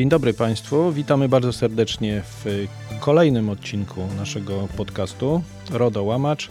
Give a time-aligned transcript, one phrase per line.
[0.00, 0.92] Dzień dobry Państwu.
[0.92, 2.66] Witamy bardzo serdecznie w
[3.00, 6.48] kolejnym odcinku naszego podcastu RODO Łamacz.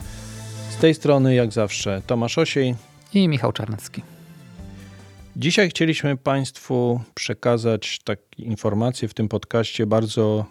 [0.69, 2.75] Z tej strony, jak zawsze, Tomasz Osiej
[3.13, 4.01] i Michał Czarnecki.
[5.35, 10.45] Dzisiaj chcieliśmy Państwu przekazać takie informacje w tym podcaście bardzo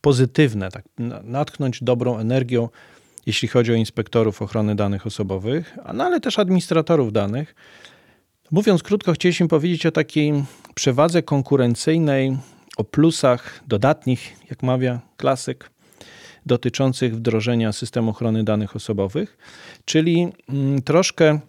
[0.00, 0.84] pozytywne, tak,
[1.24, 2.68] natchnąć dobrą energią,
[3.26, 7.54] jeśli chodzi o inspektorów ochrony danych osobowych, no ale też administratorów danych.
[8.50, 12.36] Mówiąc krótko, chcieliśmy powiedzieć o takiej przewadze konkurencyjnej,
[12.76, 15.70] o plusach dodatnich, jak mawia klasyk,
[16.46, 19.38] dotyczących wdrożenia systemu ochrony danych osobowych,
[19.84, 21.40] czyli mm, troszkę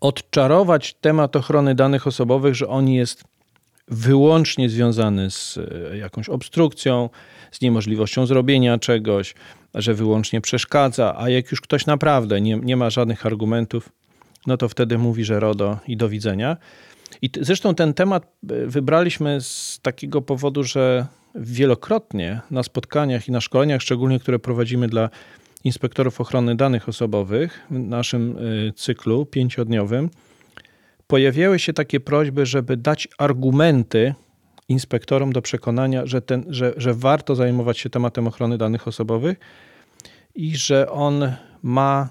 [0.00, 3.24] odczarować temat ochrony danych osobowych, że on jest
[3.88, 7.10] wyłącznie związany z e, jakąś obstrukcją,
[7.52, 9.34] z niemożliwością zrobienia czegoś,
[9.74, 13.88] że wyłącznie przeszkadza, a jak już ktoś naprawdę nie, nie ma żadnych argumentów,
[14.46, 16.56] no to wtedy mówi, że RODO i do widzenia.
[17.22, 23.40] I zresztą ten temat e, wybraliśmy z takiego powodu, że wielokrotnie na spotkaniach i na
[23.40, 25.10] szkoleniach, szczególnie które prowadzimy dla
[25.64, 30.10] inspektorów ochrony danych osobowych w naszym e, cyklu pięciodniowym,
[31.06, 34.14] pojawiały się takie prośby, żeby dać argumenty
[34.68, 39.38] inspektorom do przekonania, że, ten, że, że warto zajmować się tematem ochrony danych osobowych
[40.34, 42.08] i że on ma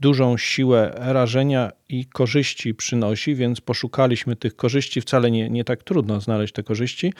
[0.00, 5.00] dużą siłę rażenia i korzyści przynosi, więc poszukaliśmy tych korzyści.
[5.00, 7.12] Wcale nie, nie tak trudno znaleźć te korzyści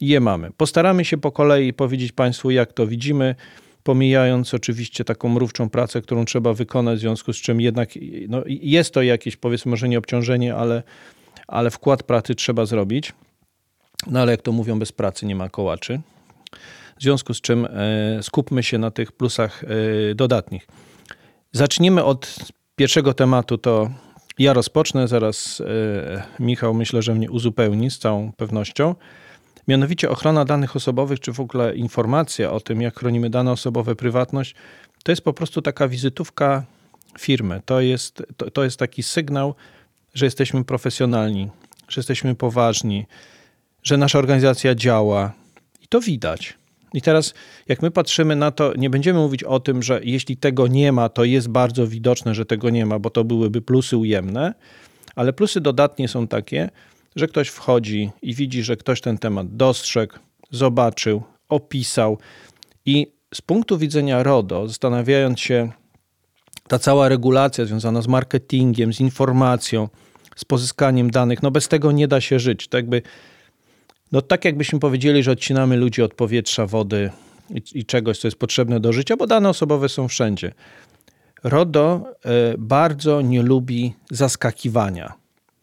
[0.00, 0.50] i je mamy.
[0.56, 3.34] Postaramy się po kolei powiedzieć Państwu, jak to widzimy,
[3.82, 7.88] pomijając oczywiście taką mrówczą pracę, którą trzeba wykonać, w związku z czym jednak
[8.28, 10.82] no, jest to jakieś, powiedzmy, może nie obciążenie, ale,
[11.46, 13.12] ale wkład pracy trzeba zrobić.
[14.06, 16.00] No ale jak to mówią, bez pracy nie ma kołaczy.
[16.98, 17.68] W związku z czym e,
[18.22, 20.66] skupmy się na tych plusach e, dodatnich.
[21.52, 22.36] Zacznijmy od
[22.76, 23.90] pierwszego tematu, to
[24.38, 28.94] ja rozpocznę, zaraz e, Michał myślę, że mnie uzupełni z całą pewnością.
[29.68, 34.54] Mianowicie ochrona danych osobowych, czy w ogóle informacja o tym, jak chronimy dane osobowe, prywatność,
[35.04, 36.64] to jest po prostu taka wizytówka
[37.18, 37.62] firmy.
[37.64, 39.54] To jest, to, to jest taki sygnał,
[40.14, 41.48] że jesteśmy profesjonalni,
[41.88, 43.06] że jesteśmy poważni,
[43.82, 45.32] że nasza organizacja działa.
[45.82, 46.58] I to widać.
[46.94, 47.34] I teraz,
[47.68, 51.08] jak my patrzymy na to, nie będziemy mówić o tym, że jeśli tego nie ma,
[51.08, 54.54] to jest bardzo widoczne, że tego nie ma, bo to byłyby plusy ujemne,
[55.16, 56.70] ale plusy dodatnie są takie,
[57.16, 60.14] że ktoś wchodzi i widzi, że ktoś ten temat dostrzegł,
[60.50, 62.18] zobaczył, opisał
[62.86, 65.72] i z punktu widzenia RODO, zastanawiając się,
[66.68, 69.88] ta cała regulacja związana z marketingiem, z informacją,
[70.36, 72.68] z pozyskaniem danych, no bez tego nie da się żyć.
[72.68, 73.02] To jakby
[74.12, 77.10] no tak jakbyśmy powiedzieli, że odcinamy ludzi od powietrza, wody
[77.50, 80.52] i, i czegoś, co jest potrzebne do życia, bo dane osobowe są wszędzie.
[81.44, 85.12] RODO e, bardzo nie lubi zaskakiwania.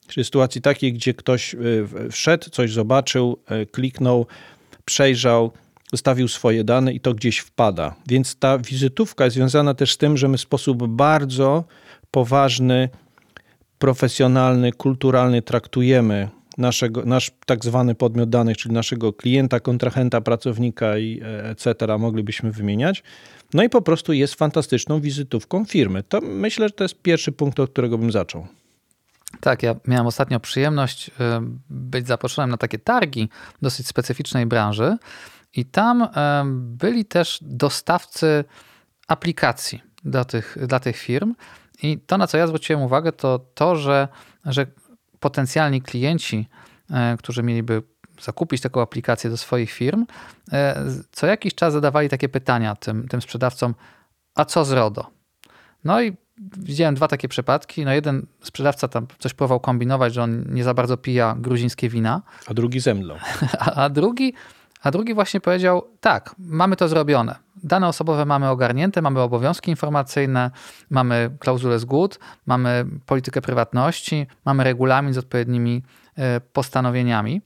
[0.07, 1.57] Czyli sytuacji takiej, gdzie ktoś e,
[2.11, 4.25] wszedł, coś zobaczył, e, kliknął,
[4.85, 5.51] przejrzał,
[5.91, 7.95] zostawił swoje dane i to gdzieś wpada.
[8.07, 11.63] Więc ta wizytówka jest związana też z tym, że my w sposób bardzo
[12.11, 12.89] poważny,
[13.79, 21.21] profesjonalny, kulturalny traktujemy naszego, nasz tak zwany podmiot danych, czyli naszego klienta, kontrahenta, pracownika i
[21.23, 21.97] e, etc.
[21.99, 23.03] moglibyśmy wymieniać.
[23.53, 26.03] No i po prostu jest fantastyczną wizytówką firmy.
[26.03, 28.47] To myślę, że to jest pierwszy punkt, od którego bym zaczął.
[29.39, 33.29] Tak, ja miałem ostatnio przyjemność e, być zaproszonym na takie targi
[33.61, 34.97] dosyć specyficznej branży
[35.53, 38.43] i tam e, byli też dostawcy
[39.07, 41.35] aplikacji dla tych, dla tych firm.
[41.83, 44.07] I to, na co ja zwróciłem uwagę, to to, że,
[44.45, 44.67] że
[45.25, 46.47] potencjalni klienci,
[46.91, 47.83] e, którzy mieliby
[48.21, 50.05] zakupić taką aplikację do swoich firm,
[50.51, 53.75] e, co jakiś czas zadawali takie pytania tym, tym sprzedawcom,
[54.35, 55.11] a co z RODO?
[55.83, 56.13] No i
[56.57, 57.85] widziałem dwa takie przypadki.
[57.85, 62.21] No jeden sprzedawca tam coś próbował kombinować, że on nie za bardzo pija gruzińskie wina.
[62.47, 63.17] A drugi zemdlał.
[63.65, 64.33] A, a drugi
[64.81, 67.35] a drugi właśnie powiedział: Tak, mamy to zrobione.
[67.65, 70.51] Dane osobowe mamy ogarnięte, mamy obowiązki informacyjne,
[70.89, 75.83] mamy klauzulę zgód, mamy politykę prywatności, mamy regulamin z odpowiednimi
[76.17, 77.41] e, postanowieniami.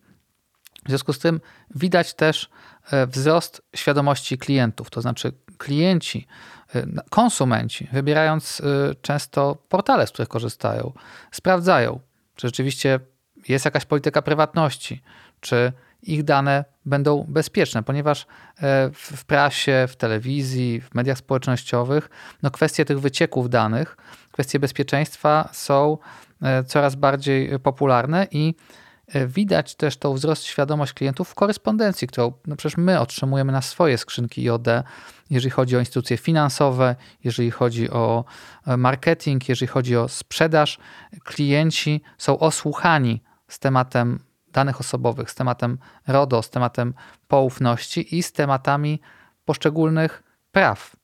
[0.86, 1.42] W związku z tym
[1.76, 2.50] widać też
[2.92, 6.28] e, wzrost świadomości klientów, to znaczy klienci,
[6.76, 8.62] e, konsumenci, wybierając
[9.02, 10.94] często portale, z których korzystają,
[11.32, 12.00] sprawdzają,
[12.36, 13.00] czy rzeczywiście
[13.48, 15.02] jest jakaś polityka prywatności,
[15.40, 15.74] czy
[16.04, 18.26] ich dane będą bezpieczne, ponieważ e,
[18.94, 22.10] w prasie, w telewizji, w mediach społecznościowych
[22.44, 23.98] no kwestie tych wycieków danych,
[24.32, 25.98] kwestie bezpieczeństwa są
[26.42, 28.56] e, coraz bardziej popularne i
[29.08, 33.62] e, widać też tą wzrost świadomość klientów w korespondencji, którą no przecież my otrzymujemy na
[33.62, 34.68] swoje skrzynki IOD,
[35.30, 38.26] jeżeli chodzi o instytucje finansowe, jeżeli chodzi o
[38.78, 40.80] marketing, jeżeli chodzi o sprzedaż.
[41.24, 44.20] Klienci są osłuchani z tematem
[44.54, 46.94] danych osobowych, z tematem RODO, z tematem
[47.28, 49.00] poufności i z tematami
[49.46, 50.96] poszczególnych praw.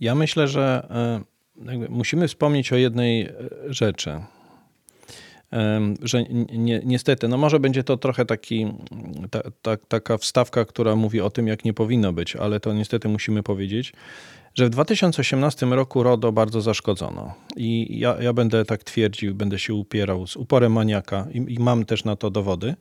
[0.00, 3.32] Ja myślę, że e, musimy wspomnieć o jednej e,
[3.66, 4.20] rzeczy.
[6.02, 8.66] Że ni niestety, no może będzie to trochę taki,
[9.30, 13.08] ta, ta, taka wstawka, która mówi o tym, jak nie powinno być, ale to niestety
[13.08, 13.92] musimy powiedzieć,
[14.56, 17.34] że w 2018 roku RODO bardzo zaszkodzono.
[17.56, 21.84] I ja, ja będę tak twierdził, będę się upierał z uporem maniaka i, i mam
[21.84, 22.74] też na to dowody.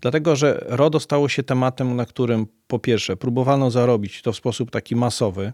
[0.00, 4.70] Dlatego, że RODO stało się tematem, na którym po pierwsze próbowano zarobić to w sposób
[4.70, 5.52] taki masowy,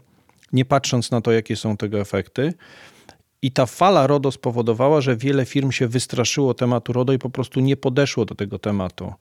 [0.53, 2.53] nie patrząc na to, jakie są tego efekty.
[3.41, 7.59] I ta fala RODO spowodowała, że wiele firm się wystraszyło tematu RODO i po prostu
[7.59, 9.13] nie podeszło do tego tematu.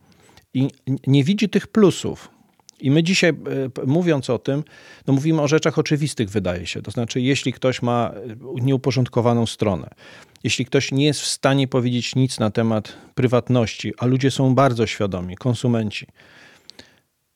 [0.54, 0.68] I
[1.06, 2.37] nie widzi tych plusów.
[2.80, 4.64] I my dzisiaj, e, mówiąc o tym,
[5.06, 6.82] no mówimy o rzeczach oczywistych, wydaje się.
[6.82, 9.90] To znaczy, jeśli ktoś ma e, nieuporządkowaną stronę,
[10.44, 14.86] jeśli ktoś nie jest w stanie powiedzieć nic na temat prywatności, a ludzie są bardzo
[14.86, 16.06] świadomi, konsumenci,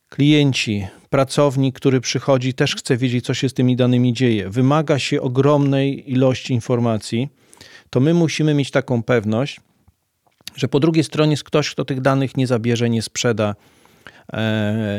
[0.09, 5.23] klienci, pracownik, który przychodzi, też chce wiedzieć, co się z tymi danymi dzieje, wymaga się
[5.23, 7.29] ogromnej ilości informacji,
[7.91, 9.61] to my musimy mieć taką pewność,
[10.57, 13.55] że po drugiej stronie jest ktoś, kto tych danych nie zabierze, nie sprzeda,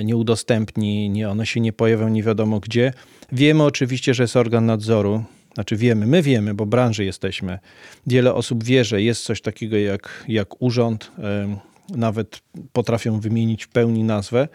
[0.04, 2.94] nie udostępni, nie, one się nie pojawią nie wiadomo gdzie.
[3.32, 7.60] Wiemy oczywiście, że jest organ nadzoru, znaczy wiemy, my wiemy, bo branży jesteśmy.
[8.08, 11.58] Wiele osób wie, że jest coś takiego jak, jak urząd, e,
[11.90, 12.42] nawet
[12.74, 14.48] potrafią wymienić w pełni nazwę,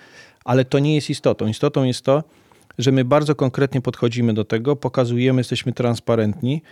[0.44, 1.46] ale to nie jest istotą.
[1.46, 2.24] Istotą jest to,
[2.78, 6.62] że my bardzo konkretnie podchodzimy do tego, pokazujemy, jesteśmy transparentni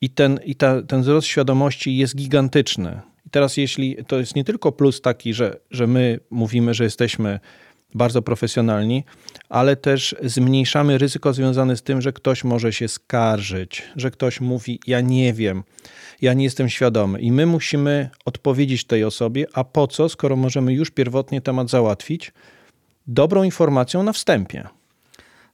[0.00, 3.00] i ten, i ta, ten wzrost świadomości jest gigantyczny.
[3.30, 7.40] Teraz, jeśli to jest nie tylko plus taki, że, że my mówimy, że jesteśmy
[7.94, 9.04] bardzo profesjonalni,
[9.48, 14.80] ale też zmniejszamy ryzyko związane z tym, że ktoś może się skarżyć, że ktoś mówi:
[14.86, 15.62] Ja nie wiem,
[16.22, 17.20] ja nie jestem świadomy.
[17.20, 22.32] I my musimy odpowiedzieć tej osobie, a po co, skoro możemy już pierwotnie temat załatwić
[23.06, 24.68] dobrą informacją na wstępie.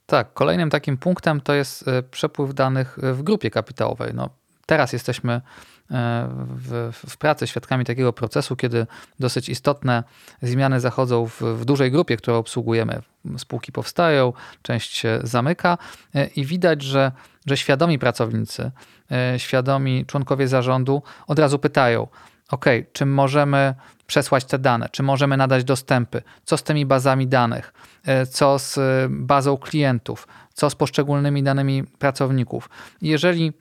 [0.05, 4.11] Tak, kolejnym takim punktem to jest e, przepływ danych w grupie kapitałowej.
[4.13, 4.29] No,
[4.65, 5.41] teraz jesteśmy
[5.89, 8.87] w, w, pracy świadkami takiego procesu, kiedy
[9.19, 10.03] dosyć istotne
[10.41, 13.01] zmiany zachodzą w, w, dużej grupie, którą obsługujemy.
[13.37, 15.77] Spółki powstają, część się zamyka
[16.15, 17.11] e, i widać, że,
[17.45, 18.71] że świadomi pracownicy,
[19.37, 22.07] świadomi członkowie zarządu od razu pytają:
[22.49, 23.75] OK, czy możemy
[24.07, 27.73] przesłać te dane, czy możemy nadać dostępy, co z tymi bazami danych,
[28.05, 32.69] e, co z e, bazą klientów, co z poszczególnymi danymi pracowników.
[33.01, 33.53] Jeżeli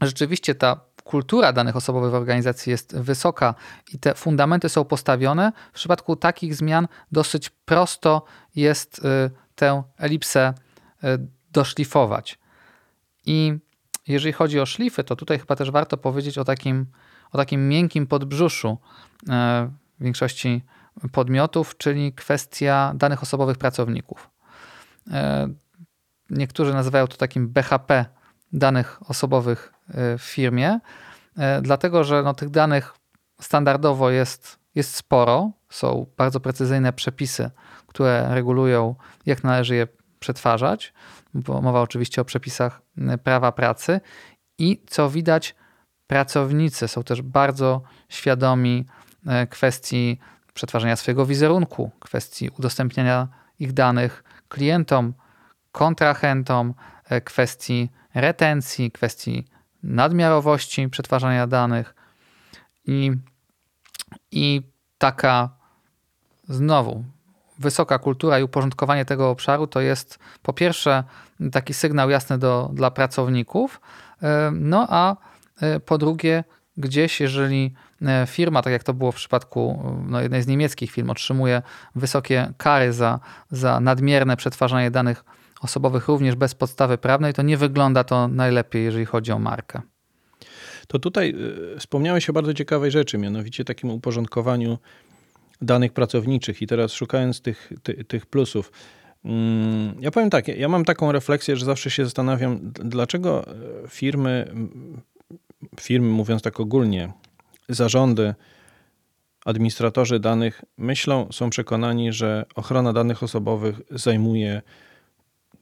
[0.00, 3.54] rzeczywiście ta kultura danych osobowych w organizacji jest wysoka
[3.92, 8.24] i te fundamenty są postawione, w przypadku takich zmian dosyć prosto
[8.56, 10.54] jest e, tę elipsę
[11.52, 12.38] doszlifować.
[13.26, 13.58] I
[14.08, 16.86] jeżeli chodzi o szlify, to tutaj chyba też warto powiedzieć o takim
[17.32, 18.78] o takim miękkim podbrzuszu
[19.28, 19.70] e,
[20.00, 20.62] w większości
[21.12, 24.30] podmiotów, czyli kwestia danych osobowych pracowników.
[26.30, 28.04] Niektórzy nazywają to takim BHP
[28.52, 30.80] danych osobowych w firmie,
[31.62, 32.94] dlatego że no, tych danych
[33.40, 35.50] standardowo jest, jest sporo.
[35.70, 37.50] Są bardzo precyzyjne przepisy,
[37.86, 38.94] które regulują,
[39.26, 39.86] jak należy je
[40.18, 40.92] przetwarzać,
[41.34, 42.82] bo mowa oczywiście o przepisach
[43.24, 44.00] prawa pracy.
[44.58, 45.54] I co widać,
[46.12, 48.86] Pracownicy są też bardzo świadomi
[49.26, 50.18] e, kwestii
[50.54, 53.28] przetwarzania swojego wizerunku, kwestii udostępniania
[53.58, 55.14] ich danych klientom,
[55.72, 59.48] kontrahentom, e, kwestii retencji, kwestii
[59.82, 61.94] nadmiarowości przetwarzania danych
[62.86, 63.12] i,
[64.30, 64.62] i
[64.98, 65.50] taka
[66.48, 67.04] znowu
[67.58, 71.04] wysoka kultura i uporządkowanie tego obszaru to jest po pierwsze
[71.52, 73.80] taki sygnał jasny do, dla pracowników,
[74.22, 75.16] e, no a
[75.62, 76.44] E, po drugie,
[76.76, 81.10] gdzieś, jeżeli e, firma, tak jak to było w przypadku no, jednej z niemieckich firm,
[81.10, 81.62] otrzymuje
[81.94, 83.20] wysokie kary za,
[83.50, 85.24] za nadmierne przetwarzanie danych
[85.62, 89.80] osobowych również bez podstawy prawnej, to nie wygląda to najlepiej, jeżeli chodzi o markę.
[90.86, 91.34] To tutaj
[91.74, 94.78] e, wspomniałeś o bardzo ciekawej rzeczy, mianowicie takim uporządkowaniu
[95.62, 98.72] danych pracowniczych i teraz szukając tych, ty, tych plusów.
[99.24, 103.44] Mm, ja powiem tak, ja mam taką refleksję, że zawsze się zastanawiam, dlaczego
[103.88, 104.54] firmy
[105.80, 107.12] firmy, mówiąc tak ogólnie,
[107.68, 108.34] zarządy,
[109.44, 114.62] administratorzy danych myślą, są przekonani, że ochrona danych osobowych zajmuje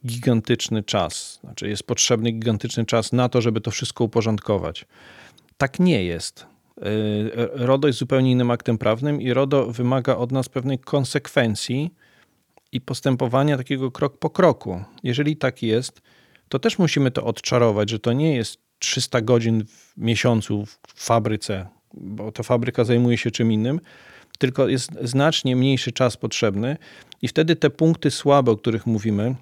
[0.07, 1.39] gigantyczny czas.
[1.45, 4.87] Znaczy jest potrzebny gigantyczny czas na to, żeby to wszystko uporządkować.
[5.57, 6.47] Tak nie jest.
[6.79, 6.85] Y,
[7.53, 11.91] RODO jest zupełnie innym aktem prawnym i RODO wymaga od nas pewnej konsekwencji
[12.73, 14.85] i postępowania takiego krok po kroku.
[15.03, 16.03] Jeżeli tak jest,
[16.49, 21.67] to też musimy to odczarować, że to nie jest 300 godzin w miesiącu w fabryce,
[21.95, 23.81] bo ta fabryka zajmuje się czym innym,
[24.39, 26.77] tylko jest znacznie mniejszy czas potrzebny
[27.23, 29.35] i wtedy te punkty słabe, o których mówimy,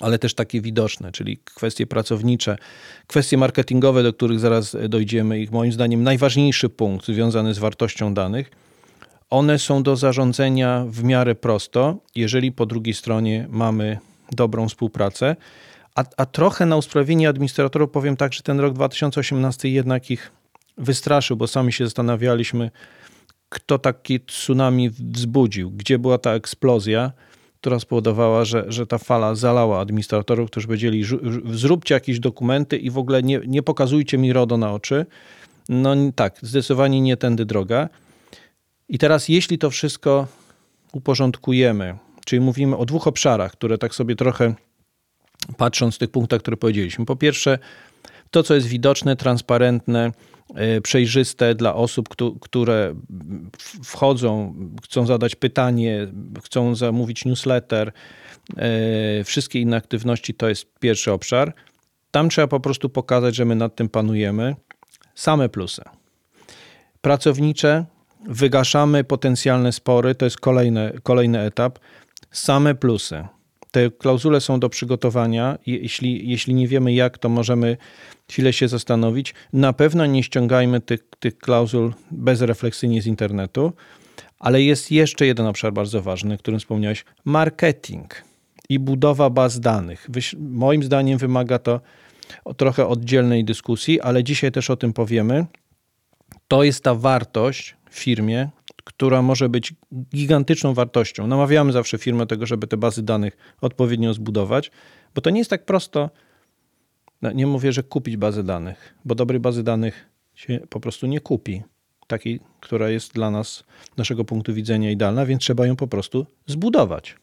[0.00, 2.58] ale też takie widoczne, czyli kwestie pracownicze,
[3.06, 8.50] kwestie marketingowe, do których zaraz dojdziemy, ich moim zdaniem najważniejszy punkt związany z wartością danych,
[9.30, 13.98] one są do zarządzania w miarę prosto, jeżeli po drugiej stronie mamy
[14.32, 15.36] dobrą współpracę.
[15.94, 20.32] A, a trochę na usprawienie administratorów powiem tak, że ten rok 2018 jednak ich
[20.78, 22.70] wystraszył, bo sami się zastanawialiśmy,
[23.48, 27.12] kto taki tsunami wzbudził, gdzie była ta eksplozja,
[27.60, 31.04] która spowodowała, że, że ta fala zalała administratorów, którzy powiedzieli,
[31.52, 35.06] zróbcie jakieś dokumenty i w ogóle nie, nie pokazujcie mi RODO na oczy.
[35.68, 37.88] No tak, zdecydowanie nie tędy droga.
[38.88, 40.26] I teraz, jeśli to wszystko
[40.92, 44.54] uporządkujemy, czyli mówimy o dwóch obszarach, które tak sobie trochę
[45.56, 47.06] patrząc z tych punktach, które powiedzieliśmy.
[47.06, 47.58] Po pierwsze,
[48.30, 50.12] to, co jest widoczne, transparentne,
[50.82, 52.08] przejrzyste dla osób,
[52.40, 52.94] które
[53.84, 54.54] wchodzą,
[54.84, 56.06] chcą zadać pytanie,
[56.44, 57.92] chcą zamówić newsletter,
[58.56, 61.54] e, wszystkie inne aktywności to jest pierwszy obszar.
[62.10, 64.56] Tam trzeba po prostu pokazać, że my nad tym panujemy.
[65.14, 65.82] Same plusy.
[67.00, 67.84] Pracownicze,
[68.28, 71.78] wygaszamy potencjalne spory, to jest kolejny, kolejny etap.
[72.30, 73.24] Same plusy.
[73.70, 75.58] Te klauzule są do przygotowania.
[75.66, 77.76] Jeśli, jeśli nie wiemy jak, to możemy
[78.30, 79.34] chwilę się zastanowić.
[79.52, 83.72] Na pewno nie ściągajmy tych, tych klauzul bezrefleksyjnie z internetu,
[84.38, 88.24] ale jest jeszcze jeden obszar bardzo ważny, o którym wspomniałeś: marketing
[88.68, 90.08] i budowa baz danych.
[90.38, 91.80] Moim zdaniem wymaga to
[92.56, 95.46] trochę oddzielnej dyskusji, ale dzisiaj też o tym powiemy.
[96.48, 98.48] To jest ta wartość w firmie,
[98.84, 99.74] która może być
[100.14, 101.26] gigantyczną wartością.
[101.26, 104.70] Namawiamy zawsze firmę tego, żeby te bazy danych odpowiednio zbudować,
[105.14, 106.10] bo to nie jest tak prosto.
[107.22, 111.20] No, nie mówię, że kupić bazę danych, bo dobrej bazy danych się po prostu nie
[111.20, 111.62] kupi.
[112.06, 113.64] Takiej, która jest dla nas,
[113.96, 117.16] naszego punktu widzenia idealna, więc trzeba ją po prostu zbudować.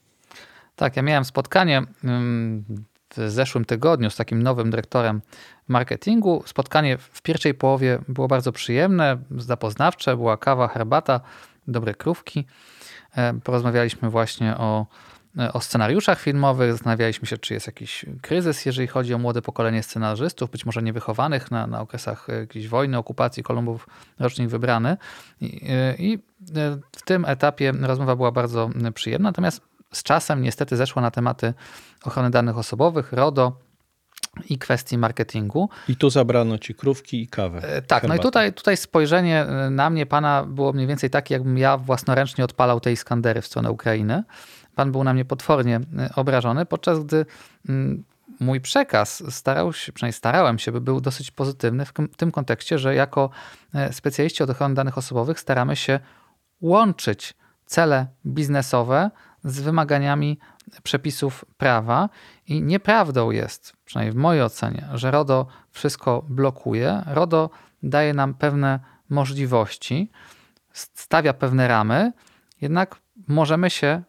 [0.76, 1.82] Tak, ja miałem spotkanie
[3.17, 5.21] w zeszłym tygodniu z takim nowym dyrektorem
[5.67, 6.43] marketingu.
[6.45, 11.19] Spotkanie w pierwszej połowie było bardzo przyjemne, zapoznawcze, była kawa, herbata,
[11.67, 12.45] dobre krówki.
[13.15, 14.86] E, porozmawialiśmy właśnie o,
[15.39, 19.83] e, o scenariuszach filmowych, zastanawialiśmy się, czy jest jakiś kryzys, jeżeli chodzi o młode pokolenie
[19.83, 23.88] scenarzystów, być może niewychowanych na, na okresach jakiejś wojny, okupacji, Kolumbów
[24.19, 24.97] rocznik wybrany.
[25.41, 26.19] I, e, I
[26.91, 29.62] w tym etapie rozmowa była bardzo przyjemna, natomiast
[29.94, 31.53] z czasem niestety zeszła na tematy
[32.03, 33.67] ochrony danych osobowych, RODO,
[34.50, 35.70] i kwestii marketingu.
[35.89, 37.58] I tu zabrano ci krówki i kawę.
[37.63, 38.08] E, tak, herbatę.
[38.08, 41.77] no i tutaj, tutaj spojrzenie e, na mnie pana było mniej więcej takie, jakbym ja
[41.77, 44.24] własnoręcznie odpalał te Iskandery w stronę Ukrainy.
[44.75, 47.25] Pan był na mnie potwornie e, obrażony, podczas gdy
[47.70, 48.03] mm,
[48.39, 52.96] mój przekaz starał się, przynajmniej starałem się, by był dosyć pozytywny w tym kontekście, że
[52.96, 53.29] jako
[53.91, 56.00] specjaliści od ochrony danych osobowych staramy się
[56.62, 57.34] łączyć
[57.65, 59.12] cele biznesowe
[59.44, 60.39] z wymaganiami
[60.84, 62.10] przepisów prawa
[62.48, 67.03] i nieprawdą jest, przynajmniej w mojej ocenie, że RODO wszystko blokuje.
[67.08, 67.50] RODO
[67.84, 68.79] daje nam pewne
[69.10, 70.12] możliwości,
[70.74, 72.12] stawia pewne ramy,
[72.62, 72.96] jednak
[73.27, 74.03] możemy się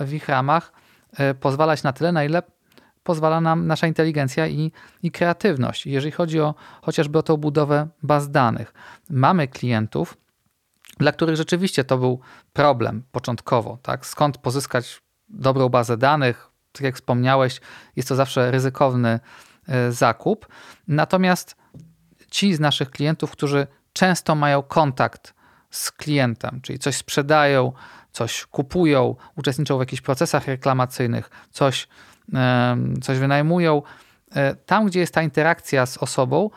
[0.00, 0.72] w ich ramach
[1.16, 2.42] e, pozwalać na tyle, na ile
[3.02, 5.86] pozwala nam nasza inteligencja i, i kreatywność.
[5.86, 8.72] Jeżeli chodzi o chociażby o tą budowę baz danych,
[9.10, 10.16] mamy klientów,
[11.00, 12.20] dla których rzeczywiście to był
[12.52, 13.78] problem początkowo.
[13.82, 14.06] Tak?
[14.06, 16.50] Skąd pozyskać dobrą bazę danych?
[16.72, 17.60] Tak jak wspomniałeś,
[17.96, 19.20] jest to zawsze ryzykowny
[19.68, 20.48] e, zakup.
[20.88, 21.56] Natomiast
[22.30, 25.34] ci z naszych klientów, którzy często mają kontakt
[25.70, 27.72] z klientem, czyli coś sprzedają,
[28.12, 31.88] coś kupują, uczestniczą w jakichś procesach reklamacyjnych, coś,
[33.02, 33.82] coś wynajmują,
[34.34, 36.50] e, tam, gdzie jest ta interakcja z osobą,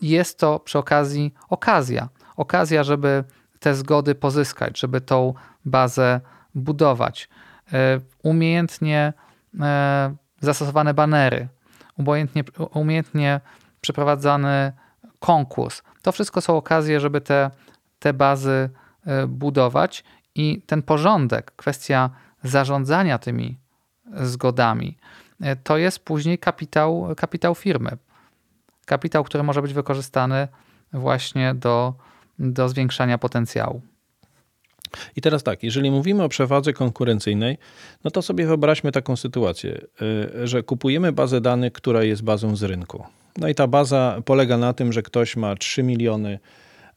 [0.00, 2.08] jest to przy okazji okazja.
[2.36, 3.24] Okazja, żeby
[3.60, 5.34] te zgody pozyskać, żeby tą
[5.64, 6.20] bazę
[6.54, 7.28] budować.
[7.72, 9.12] E, umiejętnie
[9.60, 11.48] e, zastosowane banery,
[11.96, 13.40] umiejętnie, umiejętnie
[13.80, 14.72] przeprowadzany
[15.18, 15.82] konkurs.
[16.02, 17.50] To wszystko są okazje, żeby te,
[17.98, 18.70] te bazy
[19.06, 22.10] e, budować i ten porządek, kwestia
[22.42, 23.58] zarządzania tymi
[24.14, 24.98] zgodami,
[25.64, 27.90] to jest później kapitał, kapitał firmy.
[28.86, 30.48] Kapitał, który może być wykorzystany
[30.92, 31.94] właśnie do
[32.38, 33.82] do zwiększania potencjału.
[35.16, 37.58] I teraz tak, jeżeli mówimy o przewadze konkurencyjnej,
[38.04, 39.80] no to sobie wyobraźmy taką sytuację,
[40.42, 43.04] y, że kupujemy bazę danych, która jest bazą z rynku.
[43.38, 46.38] No i ta baza polega na tym, że ktoś ma 3 miliony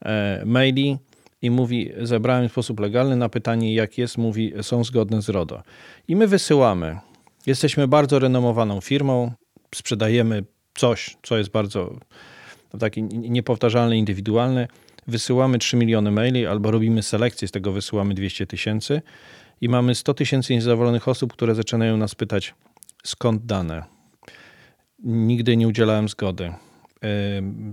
[0.04, 0.98] e, maili
[1.42, 5.62] i mówi, zebrałem w sposób legalny, na pytanie jak jest, mówi, są zgodne z RODO.
[6.08, 6.98] I my wysyłamy.
[7.46, 9.32] Jesteśmy bardzo renomowaną firmą,
[9.74, 10.44] sprzedajemy
[10.74, 11.94] coś, co jest bardzo
[12.80, 14.68] takie niepowtarzalne, indywidualne.
[15.06, 19.02] Wysyłamy 3 miliony maili albo robimy selekcję, z tego wysyłamy 200 tysięcy
[19.60, 22.54] i mamy 100 tysięcy niezadowolonych osób, które zaczynają nas pytać,
[23.04, 23.84] skąd dane.
[25.04, 26.52] Nigdy nie udzielałem zgody.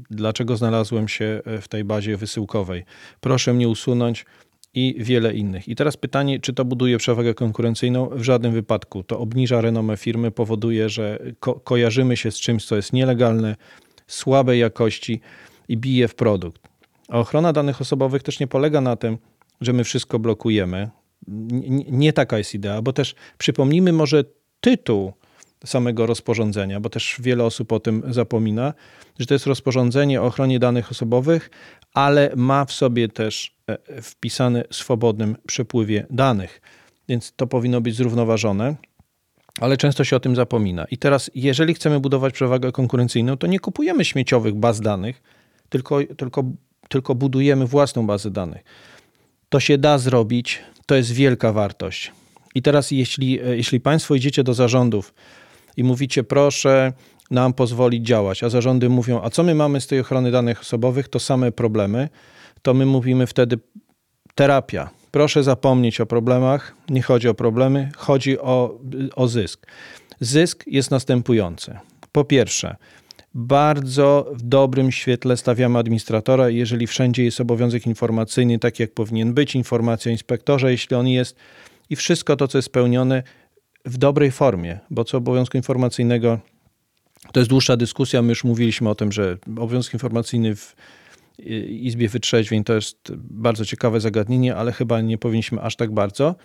[0.09, 2.85] Dlaczego znalazłem się w tej bazie wysyłkowej?
[3.19, 4.25] Proszę mnie usunąć
[4.73, 5.67] i wiele innych.
[5.67, 8.09] I teraz pytanie, czy to buduje przewagę konkurencyjną?
[8.09, 9.03] W żadnym wypadku.
[9.03, 13.55] To obniża renomę firmy, powoduje, że ko kojarzymy się z czymś, co jest nielegalne,
[14.07, 15.21] słabej jakości
[15.67, 16.68] i bije w produkt.
[17.09, 19.17] Ochrona danych osobowych też nie polega na tym,
[19.61, 20.89] że my wszystko blokujemy.
[21.27, 24.23] Nie, nie taka jest idea, bo też przypomnijmy może
[24.61, 25.13] tytuł
[25.65, 28.73] samego rozporządzenia, bo też wiele osób o tym zapomina,
[29.19, 31.49] że to jest rozporządzenie o ochronie danych osobowych,
[31.93, 36.61] ale ma w sobie też e, wpisane swobodnym przepływie danych.
[37.09, 38.75] Więc to powinno być zrównoważone,
[39.59, 40.85] ale często się o tym zapomina.
[40.91, 45.21] I teraz, jeżeli chcemy budować przewagę konkurencyjną, to nie kupujemy śmieciowych baz danych,
[45.69, 46.43] tylko, tylko,
[46.89, 48.63] tylko budujemy własną bazę danych.
[49.49, 52.11] To się da zrobić, to jest wielka wartość.
[52.55, 55.13] I teraz, jeśli, e, jeśli Państwo idziecie do zarządów
[55.77, 56.93] i mówicie, proszę
[57.31, 61.07] nam pozwolić działać, a zarządy mówią, a co my mamy z tej ochrony danych osobowych,
[61.07, 62.09] to same problemy,
[62.61, 63.59] to my mówimy wtedy
[64.35, 64.89] terapia.
[65.11, 68.79] Proszę zapomnieć o problemach, nie chodzi o problemy, chodzi o,
[69.15, 69.67] o zysk.
[70.19, 71.77] Zysk jest następujący.
[72.11, 72.75] Po pierwsze,
[73.33, 79.55] bardzo w dobrym świetle stawiamy administratora, jeżeli wszędzie jest obowiązek informacyjny, tak jak powinien być,
[79.55, 81.35] informacja o inspektorze, jeśli on jest,
[81.89, 83.23] i wszystko to, co jest spełnione,
[83.85, 86.39] w dobrej formie, bo co obowiązku informacyjnego
[87.31, 88.21] to jest dłuższa dyskusja.
[88.21, 90.75] My już mówiliśmy o tym, że obowiązek informacyjny w
[91.69, 96.35] Izbie Wytrzeźwień to jest bardzo ciekawe zagadnienie, ale chyba nie powinniśmy aż tak bardzo.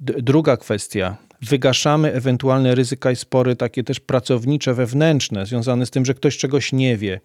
[0.00, 1.16] Druga kwestia.
[1.42, 6.72] Wygaszamy ewentualne ryzyka i spory, takie też pracownicze, wewnętrzne, związane z tym, że ktoś czegoś
[6.72, 7.20] nie wie,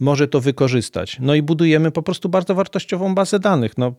[0.00, 1.16] może to wykorzystać.
[1.20, 3.78] No i budujemy po prostu bardzo wartościową bazę danych.
[3.78, 3.94] No,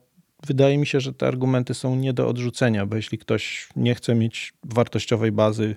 [0.46, 4.16] wydaje mi się, że te argumenty są nie do odrzucenia, bo jeśli ktoś nie chce
[4.16, 5.76] mieć wartościowej bazy,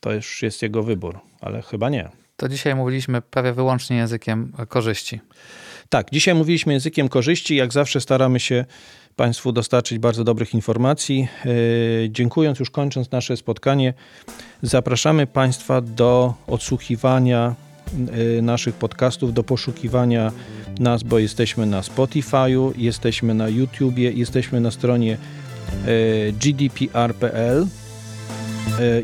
[0.00, 2.08] to już jest jego wybór, ale chyba nie.
[2.36, 5.20] To dzisiaj mówiliśmy prawie wyłącznie językiem korzyści.
[5.88, 7.56] Tak, dzisiaj mówiliśmy językiem korzyści.
[7.56, 8.64] Jak zawsze staramy się
[9.16, 11.28] Państwu dostarczyć bardzo dobrych informacji.
[11.44, 11.52] Yy,
[12.10, 13.94] dziękując, już kończąc nasze spotkanie,
[14.62, 17.54] zapraszamy Państwa do odsłuchiwania
[18.16, 20.32] yy, naszych podcastów, do poszukiwania
[20.80, 25.18] nas, bo jesteśmy na Spotify'u, jesteśmy na YouTubie, jesteśmy na stronie
[25.86, 27.66] yy, gdpr.pl.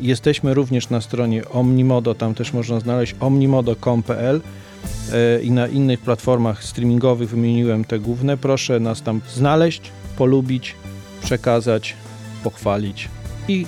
[0.01, 4.41] Jesteśmy również na stronie Omnimodo, tam też można znaleźć omnimodo.com.pl
[5.43, 8.37] i na innych platformach streamingowych wymieniłem te główne.
[8.37, 9.83] Proszę nas tam znaleźć,
[10.21, 10.77] polubić,
[11.23, 11.95] przekazać,
[12.45, 13.09] pochwalić
[13.49, 13.67] i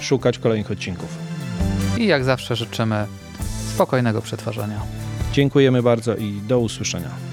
[0.00, 1.08] szukać kolejnych odcinków.
[1.98, 3.06] I jak zawsze życzymy
[3.74, 4.80] spokojnego przetwarzania.
[5.32, 7.25] Dziękujemy bardzo i do usłyszenia.